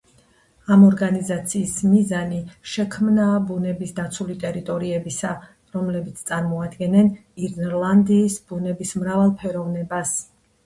ამ 0.75 0.83
ორგანიზაციის 0.85 1.73
მიზანი 1.89 2.39
შექმნაა 2.75 3.35
ბუნების 3.49 3.93
დაცული 3.99 4.37
ტერიტორიებისა, 4.43 5.33
რომლებიც 5.75 6.23
წარმოადგენენ 6.31 7.11
ირლანდიის 7.49 8.39
ბუნების 8.53 8.95
მრავალფეროვნებას. 9.03 10.15